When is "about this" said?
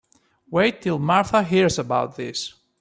1.77-2.55